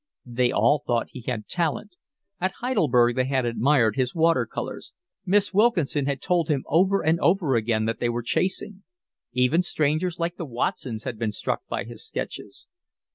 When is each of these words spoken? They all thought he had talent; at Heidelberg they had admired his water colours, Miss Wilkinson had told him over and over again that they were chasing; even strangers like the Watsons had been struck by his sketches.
They 0.25 0.51
all 0.51 0.81
thought 0.87 1.11
he 1.11 1.21
had 1.27 1.47
talent; 1.47 1.91
at 2.39 2.53
Heidelberg 2.53 3.15
they 3.15 3.25
had 3.25 3.45
admired 3.45 3.95
his 3.95 4.15
water 4.15 4.47
colours, 4.47 4.93
Miss 5.27 5.53
Wilkinson 5.53 6.07
had 6.07 6.23
told 6.23 6.49
him 6.49 6.63
over 6.65 7.03
and 7.03 7.19
over 7.19 7.55
again 7.55 7.85
that 7.85 7.99
they 7.99 8.09
were 8.09 8.23
chasing; 8.23 8.81
even 9.31 9.61
strangers 9.61 10.17
like 10.17 10.37
the 10.37 10.45
Watsons 10.45 11.03
had 11.03 11.19
been 11.19 11.31
struck 11.31 11.61
by 11.69 11.83
his 11.83 12.03
sketches. 12.03 12.65